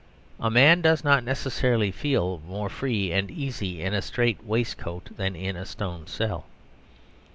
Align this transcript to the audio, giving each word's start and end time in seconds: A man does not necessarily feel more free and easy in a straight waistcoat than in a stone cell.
A 0.39 0.49
man 0.49 0.81
does 0.81 1.03
not 1.03 1.23
necessarily 1.23 1.91
feel 1.91 2.41
more 2.47 2.69
free 2.69 3.11
and 3.11 3.29
easy 3.29 3.83
in 3.83 3.93
a 3.93 4.01
straight 4.01 4.43
waistcoat 4.43 5.15
than 5.15 5.35
in 5.35 5.55
a 5.55 5.63
stone 5.63 6.07
cell. 6.07 6.47